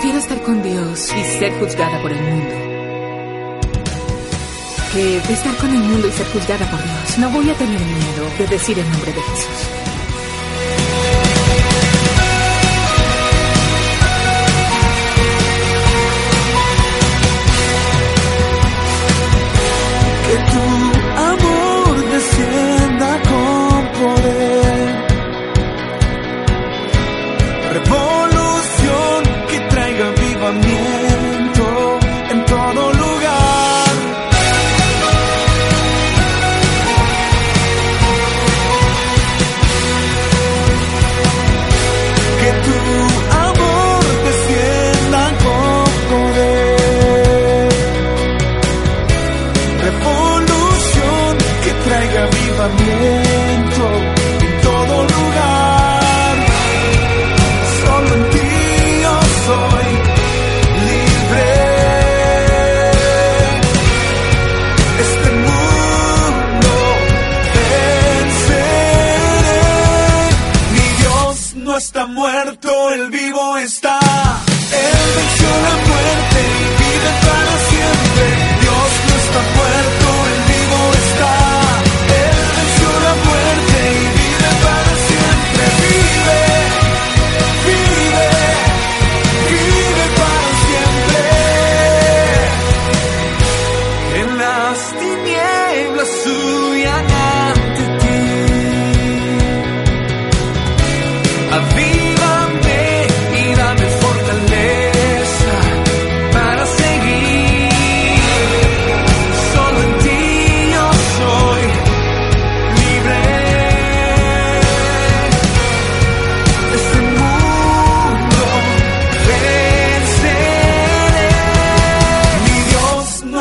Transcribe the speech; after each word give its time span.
Prefiero 0.00 0.20
estar 0.20 0.40
con 0.42 0.62
Dios 0.62 1.12
y 1.12 1.24
ser 1.40 1.52
juzgada 1.58 2.00
por 2.00 2.12
el 2.12 2.22
mundo. 2.22 2.54
Que 4.92 5.16
estar 5.16 5.56
con 5.56 5.70
el 5.70 5.80
mundo 5.80 6.06
y 6.06 6.12
ser 6.12 6.26
juzgada 6.28 6.70
por 6.70 6.80
Dios. 6.80 7.18
No 7.18 7.28
voy 7.30 7.50
a 7.50 7.54
tener 7.54 7.80
miedo 7.80 8.30
de 8.38 8.46
decir 8.46 8.78
el 8.78 8.88
nombre 8.92 9.12
de 9.12 9.20
Jesús. 9.20 9.48
Que 20.28 20.52
tú 20.52 20.87
en 52.60 53.70
todo 54.62 55.02
lugar. 55.02 56.34
Solo 57.84 58.14
en 58.16 58.30
ti 58.30 58.48
yo 59.02 59.14
soy 59.46 59.88
libre. 60.88 61.46
Este 65.04 65.30
mundo 65.46 66.72
venceré. 67.54 68.66
Mi 70.72 70.86
Dios 71.02 71.34
no 71.54 71.76
está 71.76 72.06
muerto, 72.06 72.70
el 72.92 73.10
vivo 73.10 73.47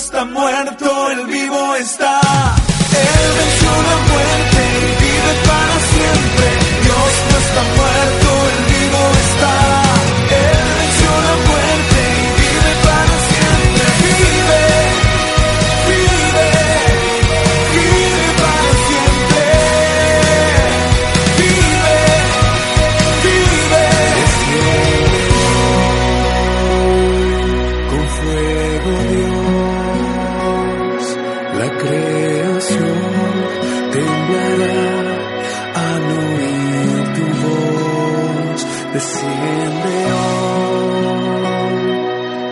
está 0.00 0.24
muerto, 0.24 1.10
el 1.10 1.26
vivo 1.26 1.76
está. 1.76 2.29
desciende 38.92 40.12
hoy 40.12 40.50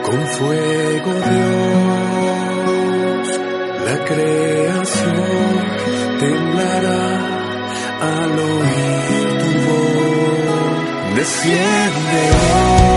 con 0.07 0.27
fuego 0.29 1.13
Dios, 1.31 2.21
la 3.87 3.97
creación 4.05 5.63
temblará 6.21 7.07
al 8.01 8.33
oír 8.39 9.39
tu 9.43 9.51
voz, 9.69 11.17
desciende 11.17 12.21
hoy. 12.31 12.88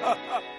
ha 0.00 0.14
ha 0.14 0.34
ha 0.34 0.57